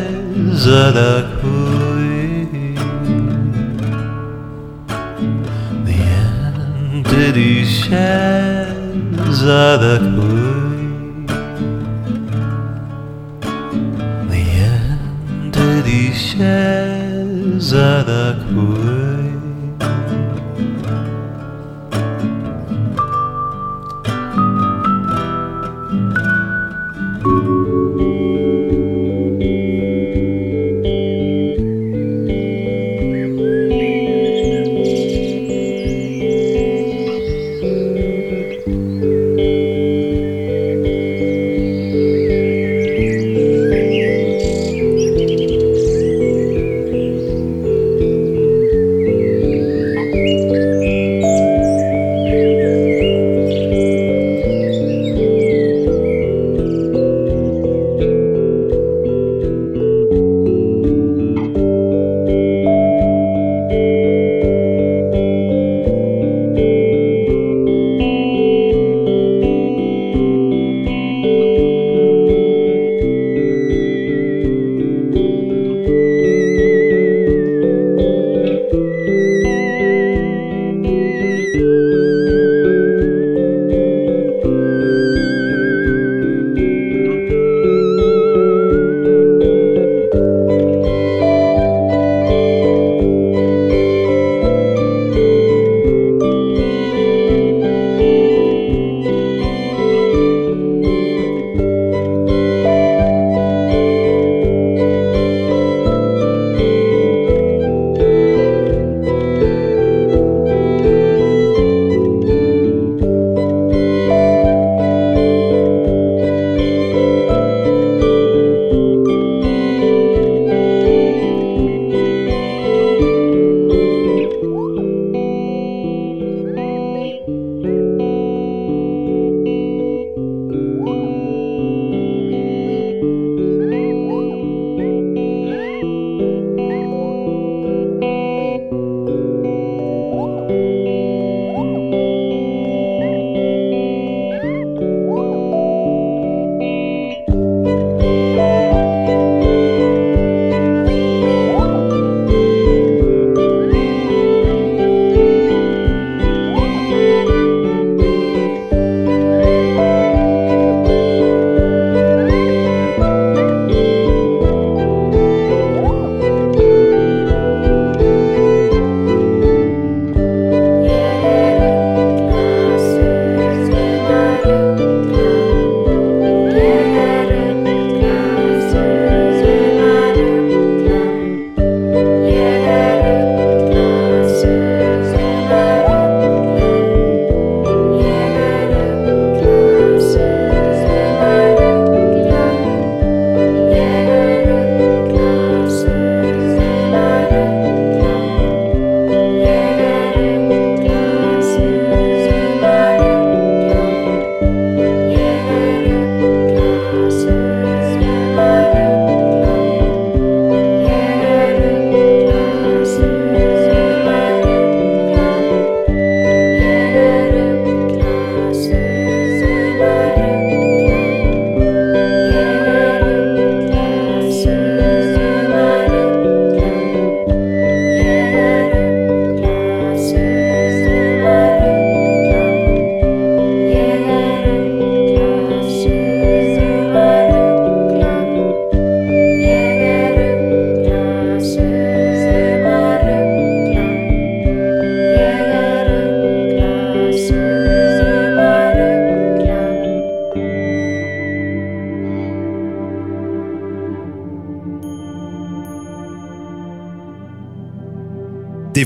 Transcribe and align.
da 0.92 1.24
cui 1.40 2.76
niente 5.86 7.32
discesa 7.32 8.68
da 9.78 9.96
cui 10.14 11.26
niente 14.28 15.66
discesa 15.84 16.91
are 17.74 18.02
the 18.04 18.44
coolest. 18.50 18.91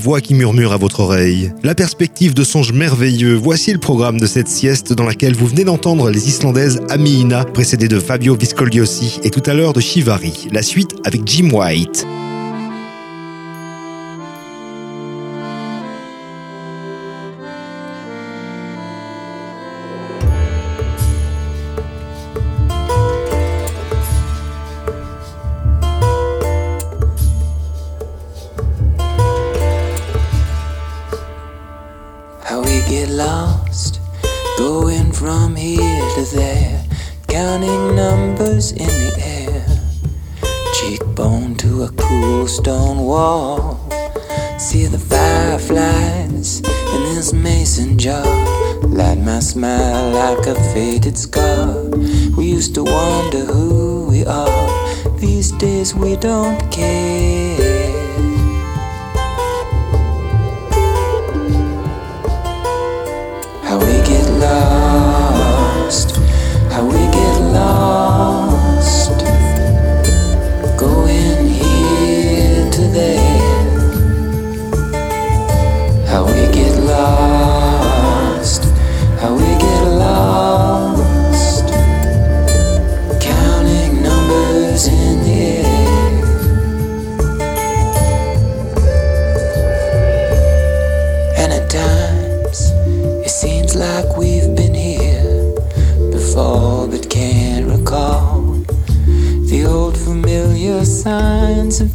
Voix 0.07 0.21
qui 0.21 0.35
murmurent 0.35 0.71
à 0.71 0.77
votre 0.77 1.01
oreille. 1.01 1.51
La 1.63 1.75
perspective 1.75 2.33
de 2.33 2.45
songes 2.45 2.71
merveilleux, 2.71 3.35
voici 3.35 3.73
le 3.73 3.77
programme 3.77 4.21
de 4.21 4.25
cette 4.25 4.47
sieste 4.47 4.93
dans 4.93 5.03
laquelle 5.03 5.35
vous 5.35 5.47
venez 5.47 5.65
d'entendre 5.65 6.09
les 6.09 6.29
Islandaises 6.29 6.81
Amiina, 6.89 7.43
précédées 7.43 7.89
de 7.89 7.99
Fabio 7.99 8.37
Viscogliosi 8.37 9.19
et 9.25 9.31
tout 9.31 9.43
à 9.45 9.53
l'heure 9.53 9.73
de 9.73 9.81
Shivari. 9.81 10.47
La 10.53 10.61
suite 10.61 10.95
avec 11.03 11.27
Jim 11.27 11.49
White. 11.51 12.07
Counting 37.57 37.95
numbers 37.95 38.71
in 38.71 38.85
the 38.85 39.13
air. 39.19 39.65
Cheekbone 40.75 41.55
to 41.55 41.83
a 41.83 41.91
cool 41.93 42.47
stone 42.47 42.99
wall. 42.99 43.79
See 44.59 44.85
the 44.85 44.99
fireflies 44.99 46.59
in 46.59 47.15
this 47.15 47.33
mason 47.33 47.97
jar. 47.97 48.25
Light 48.83 49.17
my 49.17 49.39
smile 49.39 50.11
like 50.11 50.45
a 50.45 50.55
faded 50.73 51.17
scar. 51.17 51.85
We 52.37 52.45
used 52.45 52.75
to 52.75 52.83
wonder 52.83 53.45
who 53.45 54.07
we 54.07 54.23
are. 54.25 55.17
These 55.17 55.51
days 55.53 55.95
we 55.95 56.15
don't 56.15 56.59
care. 56.71 57.76
Get 67.77 68.36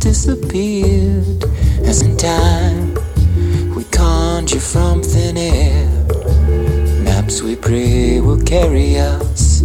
disappeared 0.03 1.45
as 1.87 2.03
in 2.03 2.17
time 2.17 2.93
we 3.73 3.85
conjure 3.85 4.59
from 4.59 5.01
thin 5.01 5.37
air. 5.37 5.87
Maps 7.05 7.41
we 7.41 7.55
pray 7.55 8.21
will 8.21 8.43
carry 8.43 8.99
us 8.99 9.63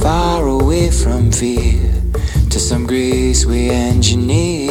far 0.00 0.48
away 0.48 0.90
from 0.90 1.30
fear 1.30 1.88
to 2.50 2.58
some 2.58 2.84
grace 2.84 3.46
we 3.46 3.70
engineer. 3.70 4.65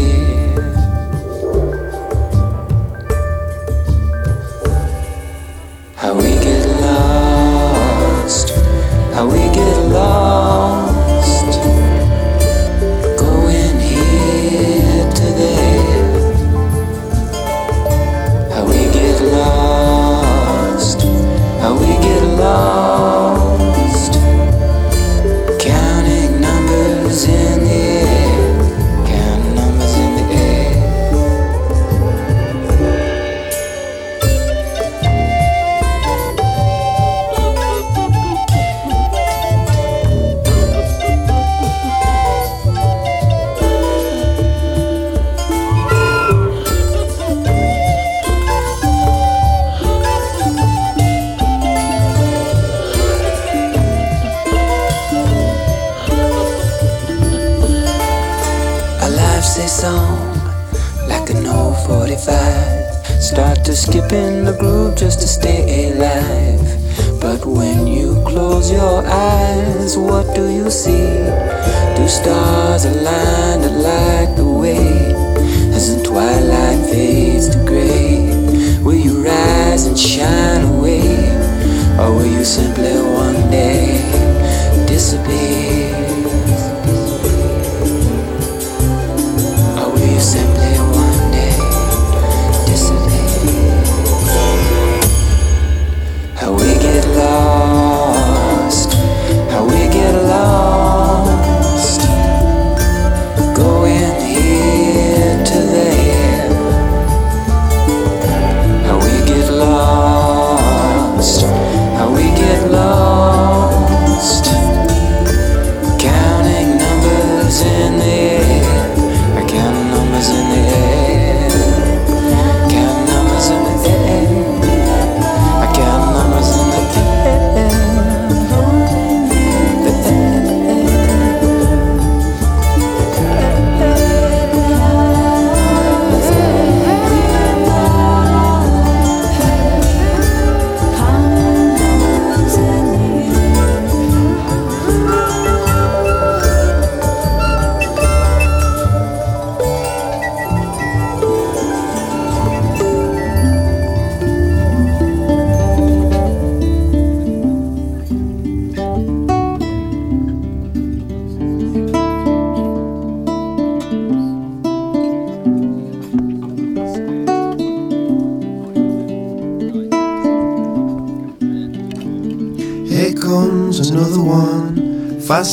We 21.74 22.05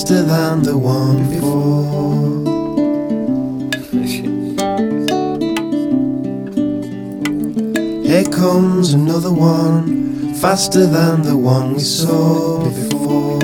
faster 0.03 0.23
than 0.25 0.63
the 0.65 0.77
one 0.77 1.19
before. 1.31 2.43
Here 8.03 8.25
comes 8.25 8.95
another 8.95 9.33
one, 9.33 10.35
faster 10.35 10.87
than 10.87 11.23
the 11.23 11.37
one 11.37 11.75
we 11.75 11.79
saw 11.79 12.65
before. 12.65 13.39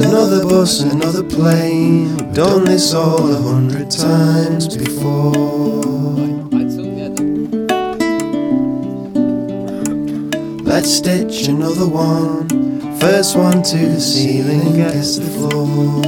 Another 0.00 0.48
bus, 0.48 0.80
another 0.80 1.24
plane, 1.24 2.16
done 2.32 2.64
this 2.64 2.94
all 2.94 3.30
a 3.30 3.36
hundred 3.42 3.90
times 3.90 4.78
before. 4.78 5.97
Stitch 10.88 11.48
another 11.48 11.86
one. 11.86 12.48
First 12.98 13.36
one 13.36 13.62
to 13.62 13.76
the 13.76 14.00
ceiling 14.00 14.76
gets 14.76 15.18
the 15.18 15.26
floor. 15.26 16.00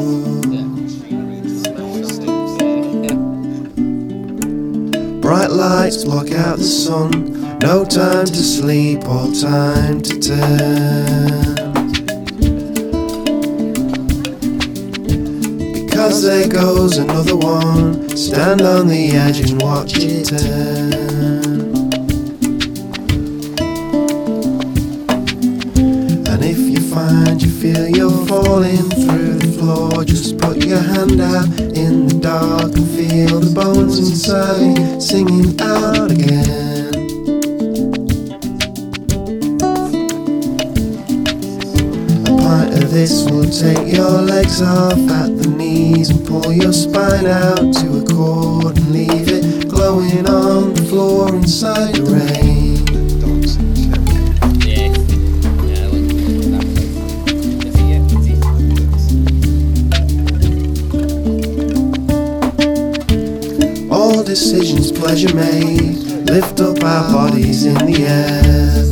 Bright 5.20 5.50
lights 5.50 6.04
block 6.04 6.32
out 6.32 6.56
the 6.56 6.64
sun. 6.64 7.58
No 7.58 7.84
time 7.84 8.24
to 8.24 8.34
sleep 8.34 9.06
or 9.06 9.30
time 9.34 10.00
to 10.00 10.18
turn. 10.18 11.54
Because 15.84 16.22
there 16.22 16.48
goes 16.48 16.96
another 16.96 17.36
one. 17.36 18.08
Stand 18.16 18.62
on 18.62 18.88
the 18.88 19.10
edge 19.10 19.40
and 19.40 19.60
watch 19.60 19.92
it 19.98 20.28
turn. 20.28 21.39
Find 27.00 27.42
you 27.42 27.50
feel 27.50 27.88
you're 27.88 28.26
falling 28.26 28.88
through 29.02 29.34
the 29.38 29.52
floor, 29.58 30.04
just 30.04 30.38
put 30.38 30.64
your 30.64 30.80
hand 30.80 31.20
out 31.20 31.48
in 31.84 32.06
the 32.06 32.18
dark 32.20 32.72
and 32.76 32.88
feel 32.96 33.40
the 33.40 33.52
bones 33.54 33.98
inside 33.98 35.00
singing 35.00 35.48
out 35.60 36.10
again. 36.10 36.94
A 42.26 42.32
pint 42.42 42.82
of 42.82 42.90
this 42.90 43.24
will 43.30 43.50
take 43.64 43.86
your 43.94 44.20
legs 44.32 44.60
off 44.60 45.00
at 45.20 45.30
the 45.40 45.48
knees 45.56 46.10
and 46.10 46.26
pull 46.26 46.52
your 46.52 46.72
spine 46.72 47.26
out 47.26 47.72
to 47.80 47.86
a 48.00 48.04
chord 48.12 48.76
and 48.76 48.90
leave 48.92 49.28
it 49.28 49.68
glowing 49.68 50.26
on 50.26 50.74
the 50.74 50.84
floor 50.90 51.34
inside 51.34 51.94
the 51.94 52.02
rain. 52.02 52.49
Decisions 64.30 64.92
pleasure 64.92 65.34
made. 65.34 65.96
Lift 66.30 66.60
up 66.60 66.84
our 66.84 67.12
bodies 67.12 67.64
in 67.64 67.74
the 67.74 68.06
air. 68.06 68.84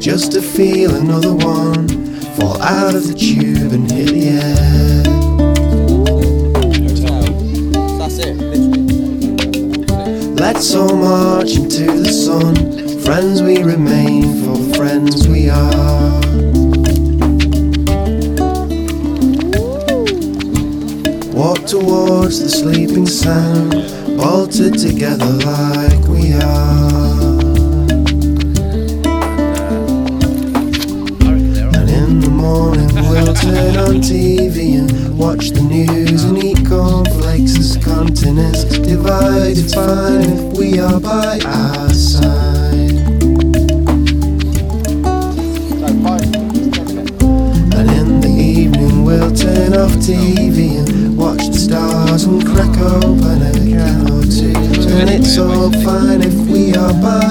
Just 0.00 0.32
to 0.32 0.40
feel 0.40 0.94
another 0.94 1.34
one 1.34 1.88
fall 2.36 2.58
out 2.62 2.94
of 2.94 3.06
the 3.06 3.12
tube 3.12 3.74
and 3.74 3.90
hit 3.92 4.08
the 4.08 4.28
air. 4.28 5.02
That's 7.98 8.18
it, 8.18 8.34
literally. 8.38 8.86
Let's 10.36 10.74
all 10.74 10.96
march 10.96 11.56
into 11.56 11.84
the 11.84 12.10
sun. 12.10 12.54
Friends 13.00 13.42
we 13.42 13.62
remain, 13.62 14.42
for 14.42 14.56
friends 14.74 15.28
we 15.28 15.50
are. 15.50 16.35
Walk 21.36 21.66
towards 21.66 22.40
the 22.40 22.48
sleeping 22.48 23.06
sound, 23.06 23.72
bolted 24.16 24.78
together 24.78 25.26
like 25.26 26.08
we 26.08 26.32
are. 26.32 27.20
And 31.76 31.90
in 31.90 32.20
the 32.20 32.30
morning 32.30 32.88
we'll 33.10 33.34
turn 33.34 33.76
on 33.76 33.96
TV 34.00 34.78
and 34.78 35.18
watch 35.18 35.50
the 35.50 35.60
news 35.60 36.24
and 36.24 36.42
eat 36.42 36.66
cornflakes 36.66 37.58
as 37.58 37.76
continents 37.84 38.64
divide. 38.64 39.58
It's 39.58 39.74
fine 39.74 40.22
if 40.22 40.56
we 40.56 40.78
are 40.78 40.98
by 40.98 41.38
our 41.44 41.85
all 55.66 55.72
fine 55.82 56.22
if 56.22 56.34
we 56.48 56.72
are 56.76 56.92
by 57.02 57.25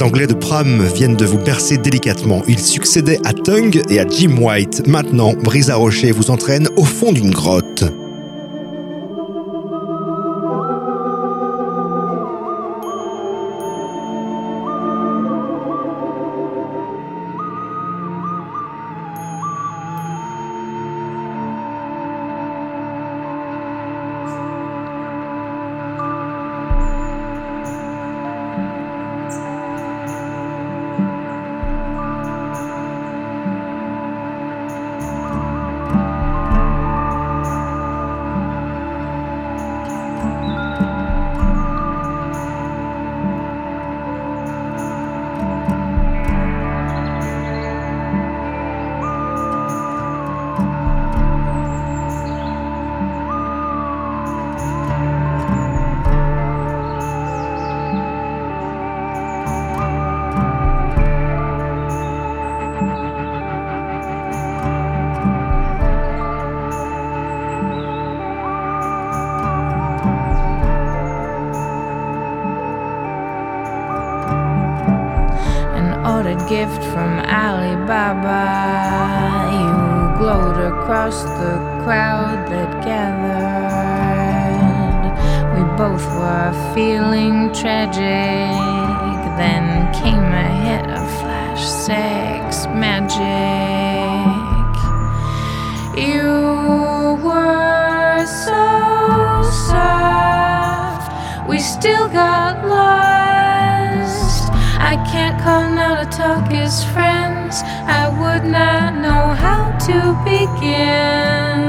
Les 0.00 0.06
Anglais 0.06 0.26
de 0.26 0.32
Pram 0.32 0.82
viennent 0.94 1.14
de 1.14 1.26
vous 1.26 1.36
bercer 1.36 1.76
délicatement. 1.76 2.42
Ils 2.48 2.58
succédaient 2.58 3.18
à 3.22 3.34
Tung 3.34 3.82
et 3.90 4.00
à 4.00 4.08
Jim 4.08 4.34
White. 4.40 4.86
Maintenant, 4.86 5.34
Brisa 5.34 5.76
Rocher 5.76 6.10
vous 6.10 6.30
entraîne 6.30 6.68
au 6.78 6.84
fond 6.84 7.12
d'une 7.12 7.32
grotte. 7.32 7.84
Ordered 76.10 76.42
gift 76.48 76.82
from 76.92 77.20
Alibaba. 77.20 78.42
You 79.52 80.18
glowed 80.18 80.58
across 80.72 81.22
the 81.40 81.54
crowd 81.84 82.48
that 82.50 82.70
gathered. 82.84 83.90
We 85.54 85.62
both 85.76 86.06
were 86.18 86.52
feeling 86.74 87.52
tragic. 87.52 88.50
Then 89.40 89.92
came 89.94 90.28
a 90.46 90.48
hit 90.66 90.84
of 90.90 91.06
flash 91.20 91.64
sex 91.86 92.66
magic. 92.66 93.20
You 95.96 96.28
were 97.24 98.26
so 98.26 98.64
soft. 99.68 101.08
We 101.48 101.58
still 101.60 102.08
got 102.08 102.66
lost. 102.66 103.19
I 104.90 104.96
can't 105.12 105.40
call 105.40 105.70
now 105.70 106.02
to 106.02 106.04
talk 106.10 106.50
as 106.50 106.82
friends. 106.86 107.62
I 107.86 108.08
would 108.20 108.44
not 108.44 108.96
know 108.96 109.24
how 109.44 109.70
to 109.86 109.98
begin. 110.26 111.62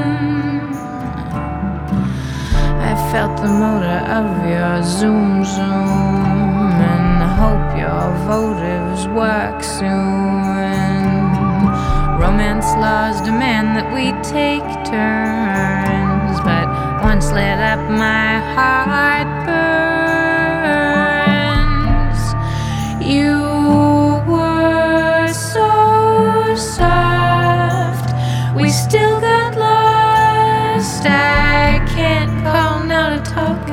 I 2.89 2.93
felt 3.11 3.37
the 3.37 3.51
motor 3.63 4.01
of 4.19 4.25
your 4.49 4.81
zoom 4.81 5.45
zoom 5.45 6.81
and 6.93 7.21
hope 7.37 7.67
your 7.77 8.07
votives 8.25 9.05
work 9.13 9.61
soon. 9.63 10.71
Romance 12.19 12.73
laws 12.81 13.21
demand 13.21 13.77
that 13.77 13.93
we 13.93 14.13
take 14.23 14.65
turns, 14.89 16.41
but 16.41 16.67
once 17.03 17.31
lit 17.31 17.59
up, 17.59 17.81
my 17.87 18.39
heart 18.55 19.30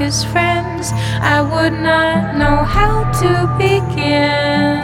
as 0.09 0.25
friends. 0.25 0.91
I 1.21 1.43
would 1.43 1.75
not 1.75 2.35
know 2.39 2.65
how 2.65 3.05
to 3.21 3.31
begin. 3.59 4.78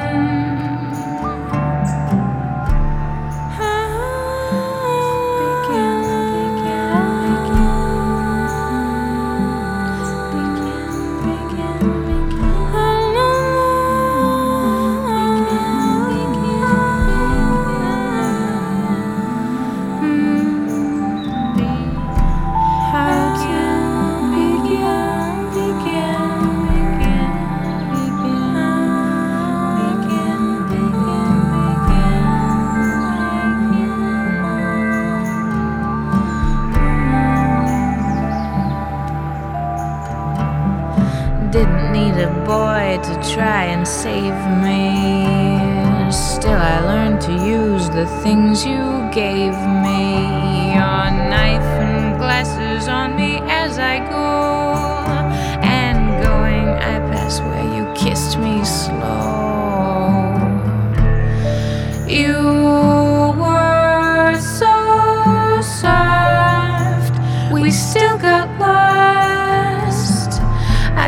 Save 44.05 44.43
me. 44.62 46.12
Still, 46.12 46.61
I 46.75 46.79
learned 46.90 47.23
to 47.23 47.33
use 47.33 47.88
the 47.88 48.07
things 48.23 48.62
you 48.62 48.85
gave 49.23 49.57
me. 49.85 50.03
Your 50.79 51.05
knife 51.33 51.71
and 51.88 52.19
glasses 52.19 52.87
on 52.87 53.17
me 53.17 53.33
as 53.62 53.79
I 53.79 53.97
go. 54.17 54.29
And 55.81 56.01
going, 56.23 56.69
I 56.93 56.95
pass 57.12 57.40
where 57.40 57.69
you 57.77 57.85
kissed 57.95 58.37
me 58.45 58.55
slow. 58.62 59.25
You 62.21 62.43
were 63.43 64.35
so 64.61 64.75
soft. 65.81 67.14
We 67.55 67.71
still 67.71 68.19
got 68.19 68.47
lost. 68.64 70.43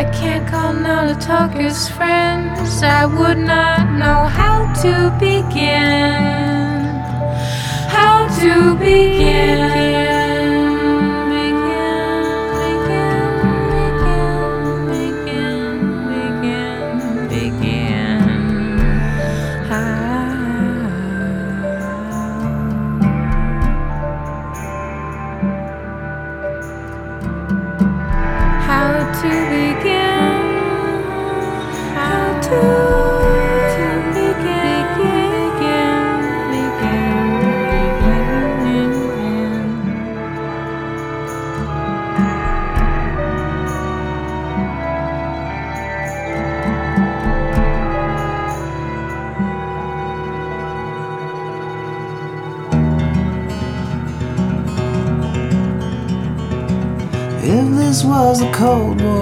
I 0.01 0.03
can't 0.19 0.49
call 0.49 0.73
now 0.73 1.03
to 1.13 1.15
talk 1.27 1.55
as 1.57 1.91
friends. 1.91 2.36
I 2.83 3.07
would 3.07 3.39
not 3.39 3.93
know 3.99 4.27
how 4.27 4.73
to 4.83 5.11
begin. 5.19 6.85
How 7.89 8.29
to 8.41 8.75
begin. 8.75 9.07
Begin, 9.17 9.76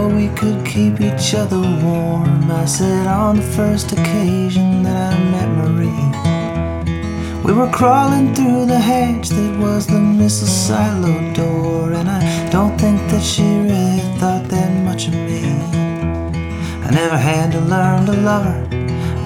We 0.09 0.29
could 0.29 0.67
keep 0.67 1.01
each 1.01 1.35
other 1.35 1.61
warm. 1.61 2.51
I 2.51 2.67
said 2.67 3.07
on 3.07 3.37
the 3.37 3.43
first 3.43 3.93
occasion 3.93 4.83
that 4.83 5.15
I 5.15 5.19
met 5.31 5.49
Marie. 5.49 7.43
We 7.43 7.53
were 7.53 7.71
crawling 7.71 8.35
through 8.35 8.67
the 8.67 8.79
hatch 8.79 9.31
that 9.31 9.59
was 9.59 9.87
the 9.87 9.99
missile 10.01 10.47
silo 10.47 11.33
door, 11.33 11.93
and 11.93 12.09
I 12.09 12.49
don't 12.51 12.79
think 12.79 13.01
that 13.11 13.23
she 13.23 13.43
really 13.43 14.01
thought 14.19 14.49
that 14.49 14.71
much 14.85 15.09
of 15.09 15.15
me. 15.15 15.45
I 16.87 16.91
never 16.91 17.17
had 17.17 17.53
to 17.53 17.61
learn 17.61 18.05
to 18.07 18.13
love 18.13 18.45
her, 18.45 18.63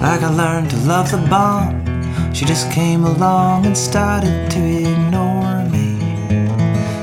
Like 0.01 0.23
I 0.23 0.29
learned 0.29 0.69
to 0.71 0.77
love 0.77 1.11
the 1.11 1.17
bomb. 1.29 2.33
She 2.33 2.45
just 2.45 2.71
came 2.71 3.03
along 3.03 3.65
and 3.65 3.77
started 3.77 4.49
to 4.51 4.59
ignore 4.59 5.63
me. 5.65 5.99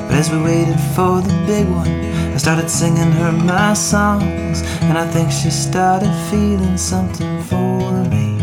But 0.07 0.17
as 0.17 0.31
we 0.31 0.43
waited 0.43 0.81
for 0.95 1.21
the 1.21 1.35
big 1.47 1.69
one, 1.69 2.06
I 2.37 2.39
started 2.39 2.69
singing 2.69 3.13
her 3.13 3.33
my 3.33 3.73
songs. 3.73 4.61
And 4.83 4.99
I 4.99 5.07
think 5.07 5.31
she 5.33 5.49
started 5.49 6.13
feeling 6.29 6.77
something 6.77 7.43
for 7.45 8.05
me. 8.11 8.37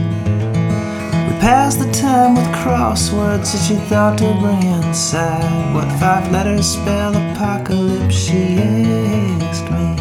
We 1.28 1.34
passed 1.40 1.78
the 1.78 1.92
time 1.92 2.34
with 2.34 2.48
crosswords 2.64 3.52
that 3.54 3.64
she 3.68 3.76
thought 3.90 4.18
to 4.18 4.34
bring 4.42 4.64
inside. 4.64 5.76
What 5.76 5.88
five 6.00 6.32
letters 6.32 6.68
spell 6.74 7.16
apocalypse? 7.16 8.16
She 8.16 8.58
asked 8.58 9.70
me. 9.70 9.96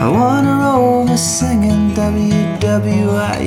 I 0.00 0.08
won 0.08 0.46
her 0.46 0.62
over 0.62 1.18
singing 1.18 1.90
WWI. 1.90 3.42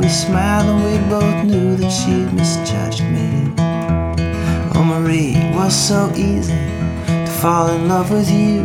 We 0.00 0.08
smiled 0.08 0.66
and 0.66 0.82
we 0.82 0.96
both 1.10 1.44
knew 1.44 1.76
that 1.76 1.90
she'd 1.90 2.32
misjudged 2.32 3.02
me. 3.02 3.52
Oh, 4.74 4.82
Marie, 4.82 5.36
was 5.54 5.74
so 5.76 6.10
easy 6.16 6.79
fall 7.40 7.68
in 7.68 7.88
love 7.88 8.10
with 8.10 8.30
you. 8.30 8.60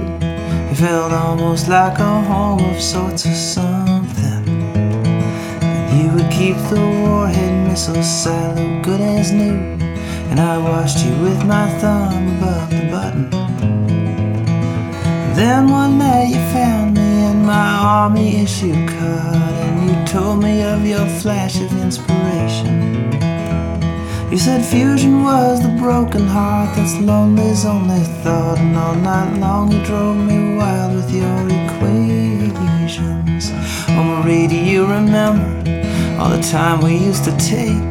It 0.70 0.76
felt 0.76 1.14
almost 1.14 1.70
like 1.70 1.98
a 1.98 2.22
home 2.24 2.60
of 2.60 2.82
sorts 2.82 3.26
or 3.26 3.34
something. 3.34 4.44
And 5.62 5.98
you 5.98 6.12
would 6.14 6.30
keep 6.30 6.58
the 6.70 6.82
warhead 6.82 7.68
missile 7.70 8.04
silo 8.04 8.82
good 8.82 9.00
as 9.00 9.32
new. 9.32 9.56
And 10.30 10.42
I 10.42 10.58
watched 10.58 11.06
you 11.06 11.14
with 11.24 11.42
my 11.46 11.70
thumb 11.80 12.38
above 12.38 12.70
the 12.70 12.90
button. 12.92 13.30
Then 15.36 15.70
one 15.70 15.98
night 15.98 16.30
you 16.36 16.42
found 16.52 16.96
me 16.96 17.26
in 17.32 17.46
my 17.46 17.70
army 17.78 18.42
issue 18.44 18.74
card, 18.88 19.54
and 19.66 19.90
you 19.90 20.06
told 20.06 20.44
me 20.44 20.64
of 20.64 20.86
your 20.86 21.06
flash 21.22 21.56
of 21.62 21.72
inspiration. 21.82 22.95
You 24.36 24.42
said 24.42 24.66
fusion 24.66 25.24
was 25.24 25.62
the 25.62 25.70
broken 25.80 26.28
heart 26.28 26.76
that's 26.76 27.00
lonely's 27.00 27.64
only 27.64 28.04
thought, 28.22 28.60
and 28.60 28.76
all 28.76 28.94
night 28.94 29.40
long 29.40 29.72
you 29.72 29.82
drove 29.86 30.18
me 30.18 30.58
wild 30.58 30.94
with 30.94 31.10
your 31.10 31.48
equations. 31.48 33.50
Oh, 33.92 34.04
Marie, 34.04 34.48
do 34.48 34.58
you 34.58 34.88
remember 34.88 35.48
all 36.20 36.30
the 36.30 36.44
time 36.44 36.82
we 36.82 36.98
used 36.98 37.24
to 37.24 37.32
take? 37.38 37.82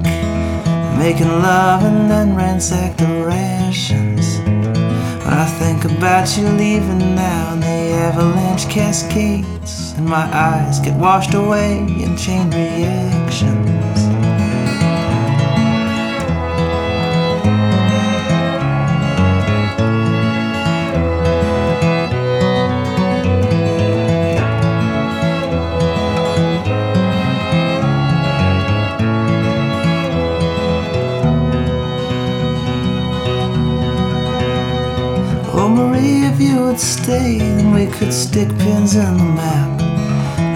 Making 0.98 1.32
love 1.40 1.82
and 1.82 2.10
then 2.10 2.36
ransack 2.36 2.98
the 2.98 3.24
rations. 3.24 4.38
When 5.24 5.32
I 5.32 5.46
think 5.46 5.86
about 5.86 6.36
you 6.36 6.46
leaving 6.46 7.14
now 7.14 7.54
and 7.54 7.62
the 7.62 7.94
avalanche 8.04 8.68
cascades, 8.68 9.94
and 9.96 10.04
my 10.04 10.28
eyes 10.30 10.78
get 10.78 10.94
washed 11.00 11.32
away 11.32 11.78
in 11.78 12.18
chain 12.18 12.50
reactions. 12.50 13.73
Would 36.74 36.80
stay, 36.80 37.38
then 37.38 37.72
we 37.72 37.86
could 37.86 38.12
stick 38.12 38.48
pins 38.58 38.96
in 38.96 39.16
the 39.16 39.24
map 39.24 39.80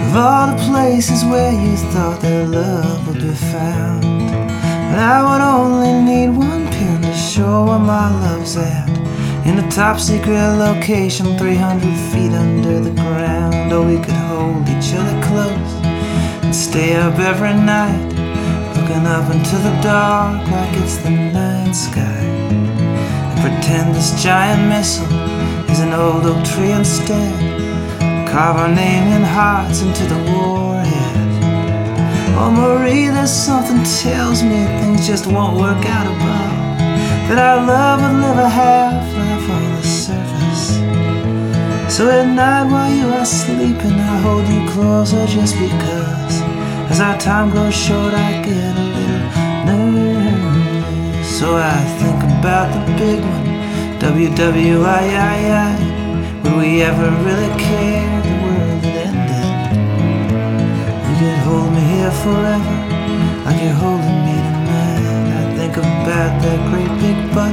of 0.05 0.17
all 0.17 0.47
the 0.47 0.61
places 0.69 1.23
where 1.23 1.53
you 1.53 1.77
thought 1.93 2.19
that 2.19 2.45
love 2.49 3.07
would 3.07 3.21
be 3.21 3.33
found. 3.33 4.03
But 4.89 4.99
I 4.99 5.19
would 5.23 5.41
only 5.41 5.93
need 5.93 6.29
one 6.35 6.67
pin 6.73 7.01
to 7.03 7.13
show 7.13 7.67
where 7.67 7.79
my 7.79 8.11
love's 8.23 8.57
at. 8.57 8.89
In 9.47 9.59
a 9.59 9.71
top 9.71 9.97
secret 9.97 10.57
location, 10.57 11.37
300 11.37 11.81
feet 12.11 12.33
under 12.33 12.81
the 12.81 12.91
ground. 13.01 13.71
Oh, 13.71 13.87
we 13.87 13.95
could 14.03 14.19
hold 14.27 14.67
each 14.67 14.91
other 14.99 15.17
close 15.29 15.73
and 16.43 16.53
stay 16.53 16.97
up 16.97 17.17
every 17.17 17.53
night, 17.53 18.09
looking 18.75 19.07
up 19.07 19.33
into 19.33 19.55
the 19.67 19.75
dark 19.81 20.45
like 20.51 20.73
it's 20.83 20.97
the 20.97 21.11
night 21.11 21.71
sky. 21.71 22.23
And 23.29 23.39
pretend 23.39 23.95
this 23.95 24.21
giant 24.21 24.67
missile 24.67 25.18
is 25.71 25.79
an 25.79 25.93
old 25.93 26.25
oak 26.25 26.43
tree 26.45 26.71
instead. 26.71 27.33
Carve 28.29 28.57
our 28.57 28.67
name 28.67 29.07
in 29.13 29.23
hearts 29.23 29.81
into 29.81 30.05
the 30.05 30.19
warhead. 30.31 31.17
Oh, 32.37 32.51
Marie, 32.51 33.07
there's 33.07 33.31
something 33.31 33.83
tells 34.01 34.41
me 34.43 34.65
things 34.79 35.05
just 35.05 35.25
won't 35.27 35.57
work 35.57 35.85
out 35.85 36.07
above. 36.07 36.57
That 37.27 37.37
our 37.37 37.65
love 37.65 38.01
would 38.01 38.17
live 38.21 38.37
a 38.37 38.49
half 38.49 39.03
life 39.17 39.49
on 39.49 39.63
the 39.75 39.83
surface. 39.83 40.65
So 41.95 42.09
at 42.09 42.27
night 42.27 42.65
while 42.71 42.91
you 42.93 43.07
are 43.19 43.25
sleeping, 43.25 43.97
I 43.99 44.17
hold 44.25 44.47
you 44.47 44.67
closer 44.71 45.25
just 45.27 45.55
because. 45.59 46.35
As 46.91 46.99
our 47.01 47.17
time 47.19 47.51
grows 47.51 47.75
short, 47.75 48.13
I 48.13 48.41
get 48.41 48.73
a 48.77 48.87
little 48.97 49.91
nervous. 49.91 51.39
So 51.39 51.55
I 51.55 51.79
think 51.99 52.19
about 52.39 52.67
the 52.73 52.81
big 52.97 53.19
one, 53.21 53.38
WWII. 54.09 55.77
Would 56.43 56.55
we 56.57 56.81
ever 56.81 57.09
really 57.27 57.51
care 57.61 58.21
the 58.25 58.35
world 58.41 58.81
had 58.81 58.95
ended? 59.05 59.49
You 61.05 61.15
could 61.21 61.39
hold 61.45 61.69
me 61.75 61.81
here 61.93 62.13
forever, 62.23 62.77
like 63.45 63.59
you're 63.61 63.79
holding 63.85 64.19
me 64.25 64.35
tonight. 64.49 65.29
I 65.37 65.53
think 65.57 65.73
about 65.77 66.31
that 66.41 66.59
great 66.71 66.93
big 67.03 67.19
button, 67.35 67.48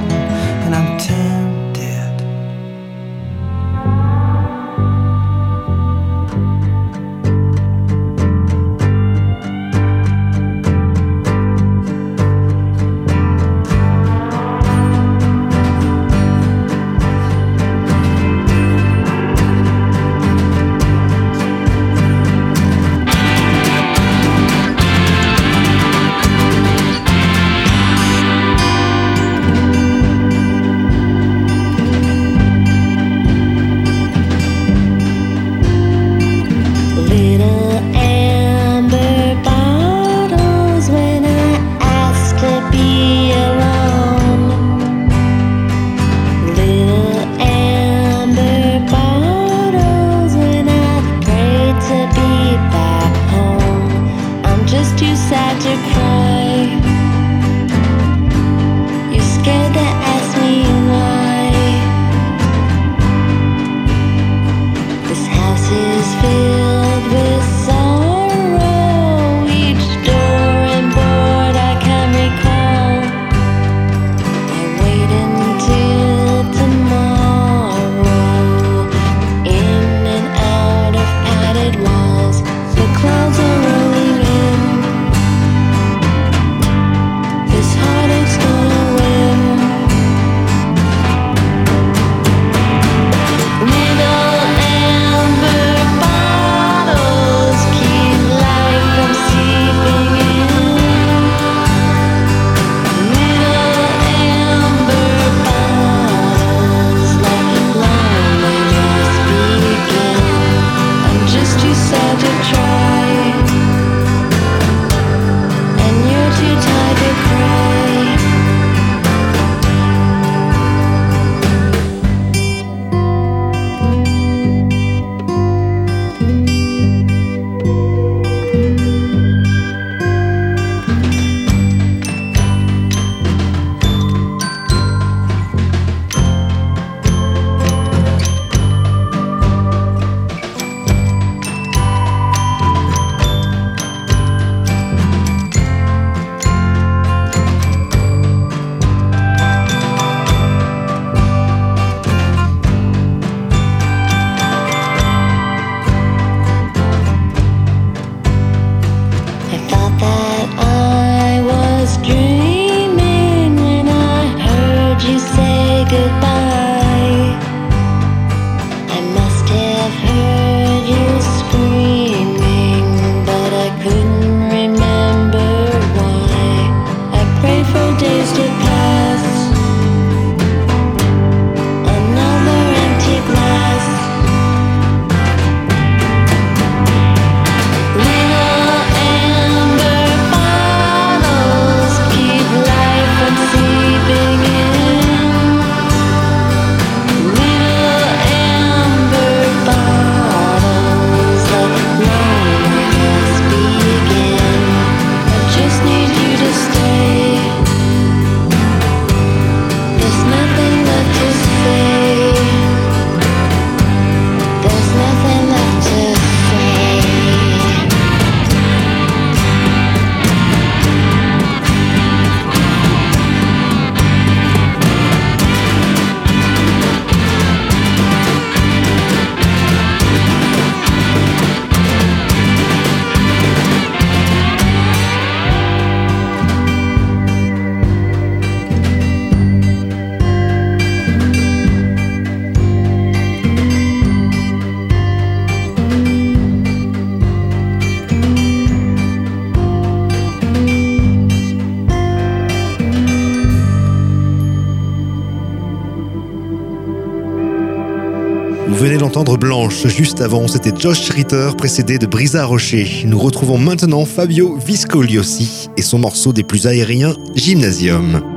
venez 259.17 259.25
d'entendre 259.25 259.39
Blanche. 259.39 259.87
Juste 259.87 260.21
avant, 260.21 260.47
c'était 260.49 260.73
Josh 260.79 261.09
Ritter, 261.11 261.51
précédé 261.57 261.99
de 261.99 262.07
Brisa 262.07 262.45
Rocher. 262.45 263.05
Nous 263.07 263.19
retrouvons 263.19 263.59
maintenant 263.59 264.05
Fabio 264.05 264.57
Viscogliosi 264.57 265.69
et 265.77 265.83
son 265.83 265.99
morceau 265.99 266.33
des 266.33 266.43
plus 266.43 266.67
aériens, 266.67 267.15
Gymnasium. 267.35 268.36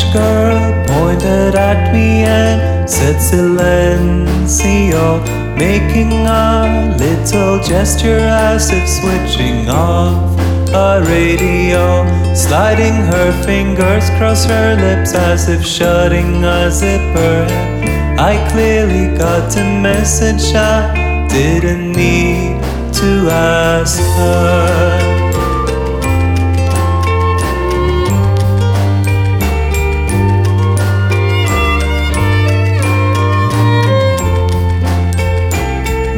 Spanish 0.00 0.14
girl 0.14 0.86
pointed 0.86 1.54
at 1.54 1.92
me 1.92 2.24
and 2.24 2.88
said 2.88 3.16
silencio, 3.16 5.20
making 5.56 6.12
a 6.26 6.96
little 6.98 7.62
gesture 7.62 8.18
as 8.18 8.70
if 8.72 8.88
switching 8.88 9.68
off 9.68 10.38
a 10.72 11.02
radio, 11.06 12.04
sliding 12.34 12.94
her 13.12 13.32
fingers 13.44 14.08
across 14.10 14.44
her 14.44 14.76
lips 14.76 15.14
as 15.14 15.48
if 15.48 15.64
shutting 15.64 16.44
a 16.44 16.70
zipper. 16.70 17.46
I 18.18 18.36
clearly 18.52 19.16
got 19.18 19.54
a 19.56 19.64
message 19.80 20.54
I 20.54 21.28
didn't 21.28 21.92
need 21.92 22.62
to 22.94 23.28
ask 23.30 24.00
her. 24.16 25.19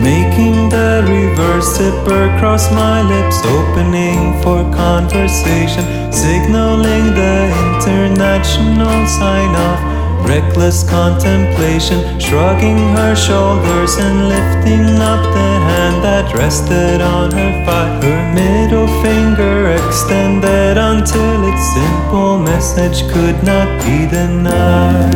Making 0.03 0.69
the 0.69 1.07
reverse 1.07 1.77
zipper 1.77 2.37
cross 2.41 2.69
my 2.73 3.03
lips, 3.03 3.39
opening 3.47 4.35
for 4.43 4.59
conversation, 4.75 5.85
signaling 6.13 7.15
the 7.15 7.55
international 7.79 9.07
sign 9.07 9.55
of 9.55 10.29
reckless 10.29 10.83
contemplation, 10.83 12.19
shrugging 12.19 12.79
her 12.97 13.15
shoulders 13.15 13.95
and 13.99 14.29
lifting 14.29 14.87
up 14.99 15.23
the 15.23 15.51
hand 15.71 16.03
that 16.03 16.35
rested 16.35 17.01
on 17.01 17.31
her 17.31 17.65
thigh. 17.65 18.01
Her 18.03 18.35
middle 18.35 18.89
finger 19.05 19.71
extended 19.71 20.79
until 20.79 21.45
its 21.47 21.65
simple 21.79 22.39
message 22.41 23.09
could 23.13 23.39
not 23.45 23.69
be 23.85 24.11
denied. 24.11 25.15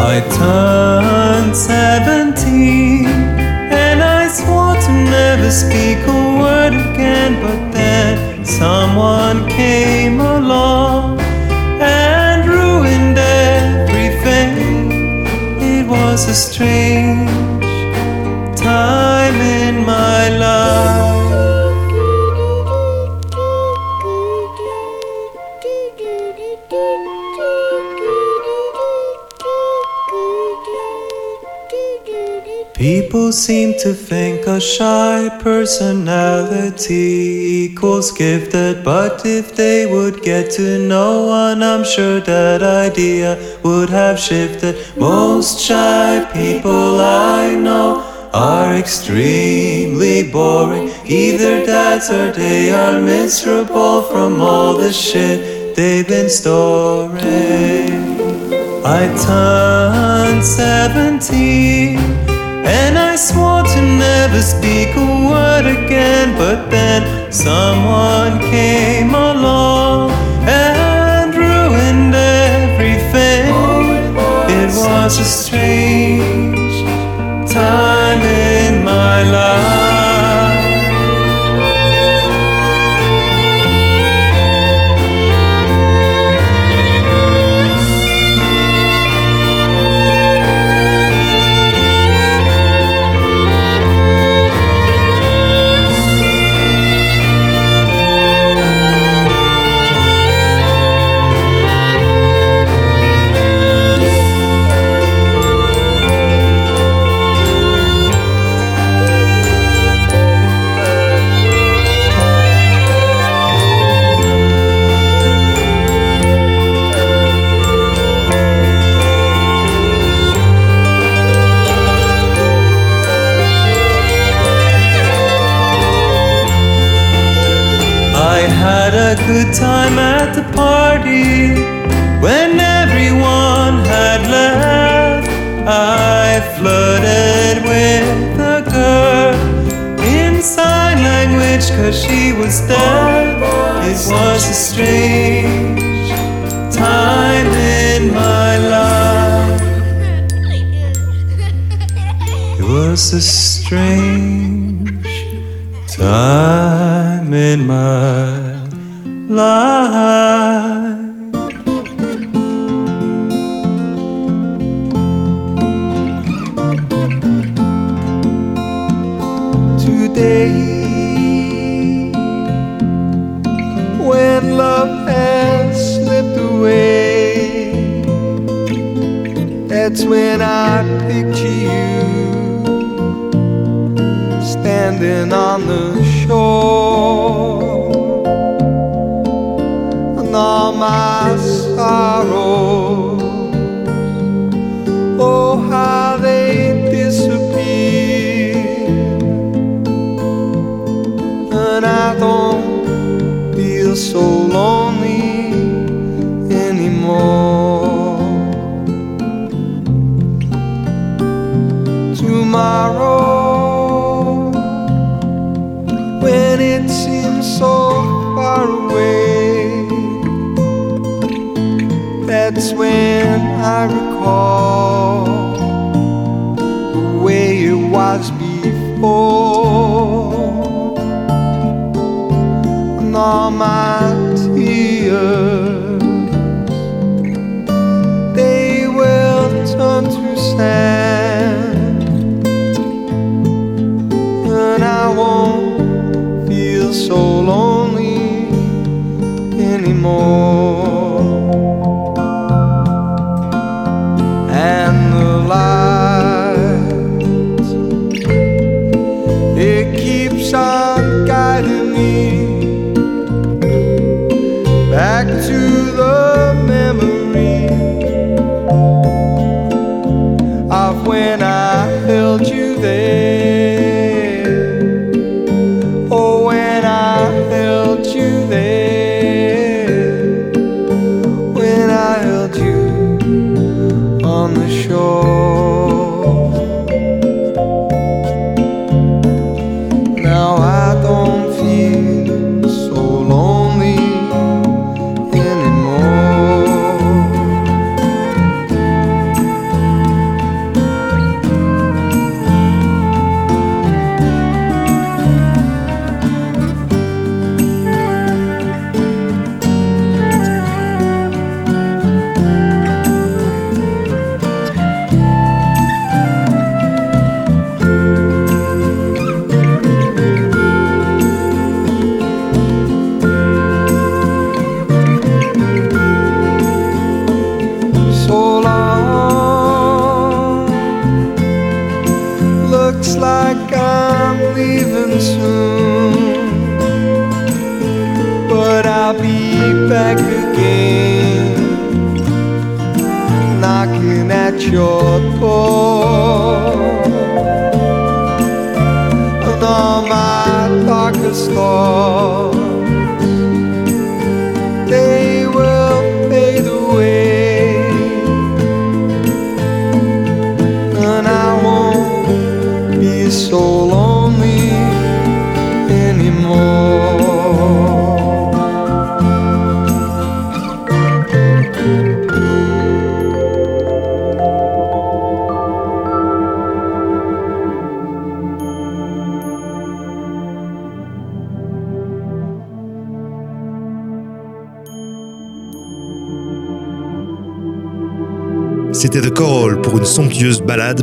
I 0.00 0.20
turned 0.38 1.54
17 1.54 3.21
never 5.12 5.50
speak 5.50 5.98
a 6.16 6.20
word 6.42 6.74
again. 6.86 7.32
But 7.44 7.60
then 7.76 8.44
someone 8.44 9.38
came 9.48 10.18
along 10.20 11.20
and 12.00 12.38
ruined 12.56 13.18
everything. 13.18 14.52
It 15.72 15.84
was 15.94 16.20
a 16.34 16.36
strange 16.46 17.30
time 18.70 19.38
in 19.60 19.74
my 19.94 20.22
life. 20.46 21.12
People 32.74 33.30
seem 33.30 33.68
to 33.84 33.90
think 34.10 34.31
a 34.56 34.60
shy 34.60 35.30
personality 35.40 36.94
equals 37.64 38.12
gifted, 38.12 38.84
but 38.84 39.24
if 39.24 39.56
they 39.56 39.86
would 39.86 40.22
get 40.22 40.50
to 40.50 40.78
know 40.86 41.26
one, 41.28 41.62
I'm 41.62 41.84
sure 41.84 42.20
that 42.20 42.62
idea 42.62 43.38
would 43.62 43.88
have 43.88 44.18
shifted. 44.18 44.76
Most 44.98 45.58
shy 45.58 46.28
people 46.34 47.00
I 47.00 47.54
know 47.54 48.02
are 48.34 48.74
extremely 48.74 50.30
boring. 50.30 50.90
Either 51.06 51.64
that 51.64 52.10
or 52.10 52.30
they 52.32 52.72
are 52.72 53.00
miserable 53.00 54.02
from 54.02 54.40
all 54.42 54.76
the 54.76 54.92
shit 54.92 55.74
they've 55.76 56.06
been 56.06 56.28
storing. 56.28 57.22
I 58.84 59.02
turned 59.24 60.44
17 60.44 62.31
and 62.64 62.98
I 62.98 63.16
swore 63.16 63.62
to 63.62 63.80
never 63.80 64.40
speak 64.40 64.88
a 64.96 65.06
word 65.30 65.66
again. 65.66 66.36
But 66.36 66.70
then 66.70 67.32
someone 67.32 68.40
came 68.40 69.14
along 69.14 70.10
and 70.46 71.34
ruined 71.34 72.14
everything. 72.14 73.46
It 74.60 74.70
was 74.74 75.18
a 75.18 75.24
strange 75.24 76.74
time 77.52 78.22
in 78.22 78.84
my 78.84 79.22
life. 79.22 79.91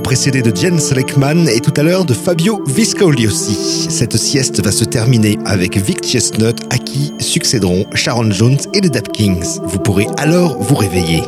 Balade 0.09 0.15
précédée 0.15 0.41
de 0.41 0.55
Jens 0.55 0.91
Leckman 0.95 1.45
et 1.47 1.59
tout 1.59 1.73
à 1.77 1.83
l'heure 1.83 2.03
de 2.03 2.15
Fabio 2.15 2.63
Viscogliosi. 2.65 3.87
Cette 3.89 4.17
sieste 4.17 4.63
va 4.63 4.71
se 4.71 4.83
terminer 4.83 5.37
avec 5.45 5.77
Vic 5.77 6.03
Chestnut 6.03 6.57
à 6.71 6.77
qui 6.77 7.13
succéderont 7.19 7.85
Sharon 7.93 8.31
Jones 8.31 8.57
et 8.73 8.81
les 8.81 8.89
Dap 8.89 9.11
Kings. 9.11 9.59
Vous 9.65 9.79
pourrez 9.79 10.07
alors 10.17 10.57
vous 10.59 10.75
réveiller. 10.75 11.21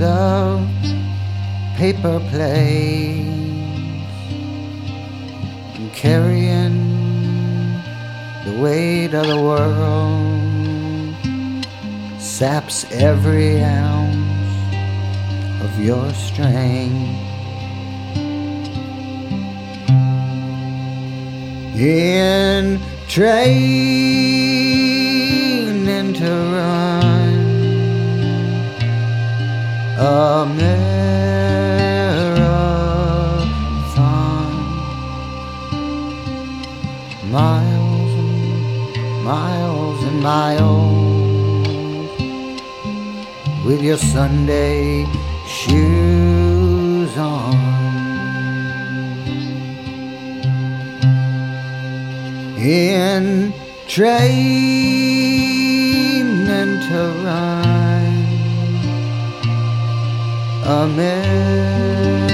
Of 0.00 0.60
paper 1.76 2.20
plates, 2.30 3.28
and 5.74 5.92
carrying 5.92 6.78
the 8.44 8.52
weight 8.62 9.14
of 9.14 9.26
the 9.26 9.40
world, 9.40 11.14
saps 12.20 12.84
every 12.92 13.62
ounce 13.62 14.16
of 15.64 15.80
your 15.80 16.10
strength. 16.14 17.24
in 21.76 22.80
training 23.08 23.34
to 26.14 26.30
run 26.30 26.93
a 30.14 30.46
marathon 30.46 30.94
miles 37.32 38.12
and 38.20 39.24
miles 39.24 39.98
and 40.04 40.18
miles 40.22 41.64
with 43.66 43.82
your 43.82 43.96
Sunday 43.96 45.04
shoes 45.48 47.18
on. 47.18 47.54
In 52.56 53.52
training 53.88 55.33
a 60.66 60.86
marathon. 60.86 62.24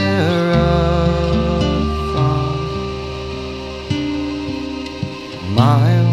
Miles 5.54 6.10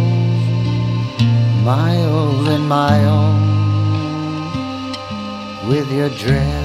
miles 1.63 2.47
and 2.47 2.67
miles 2.67 3.37
with 5.67 5.91
your 5.91 6.09
dress 6.09 6.56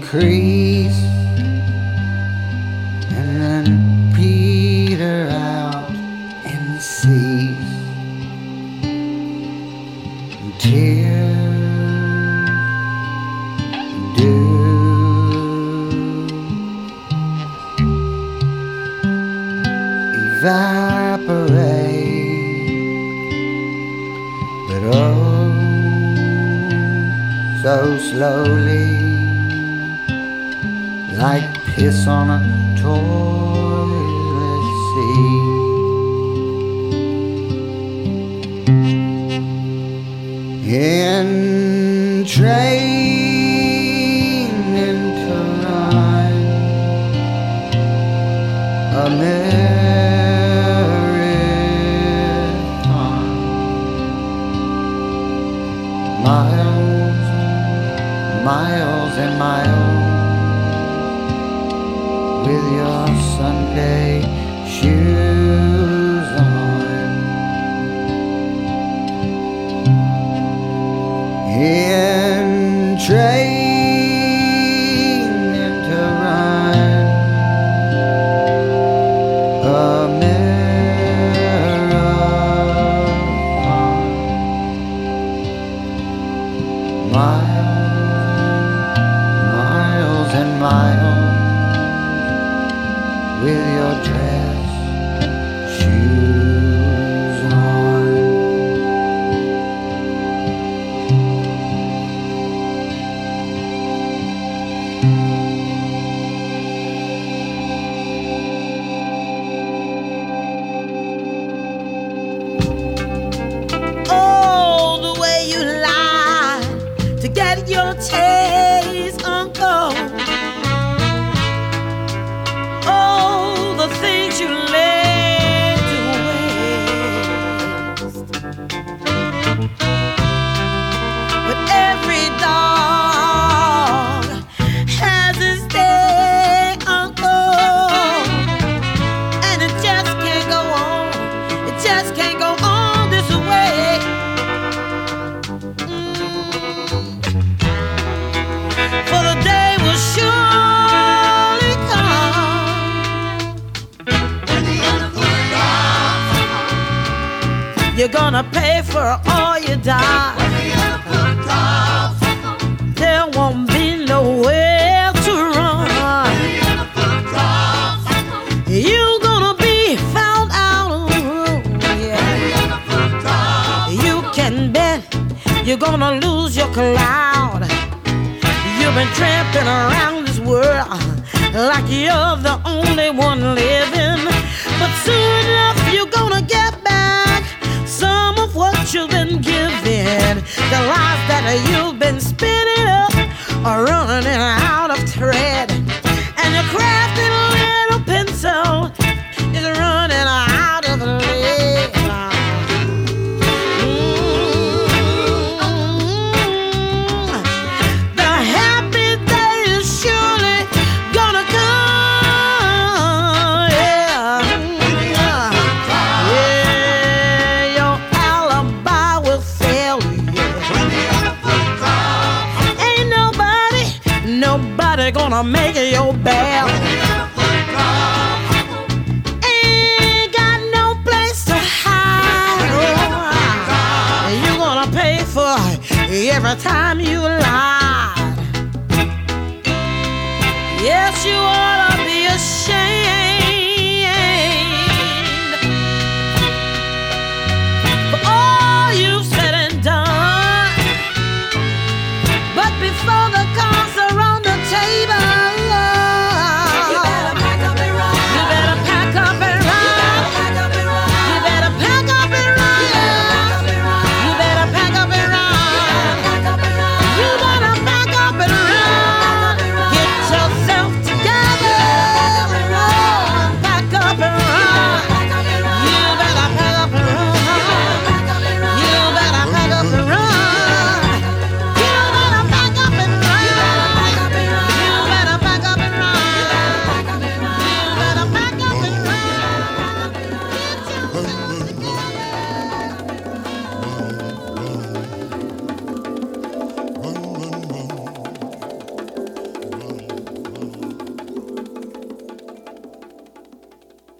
increase 0.00 1.09